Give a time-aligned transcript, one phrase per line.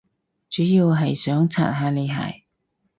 [0.49, 2.41] 主要係想刷下你鞋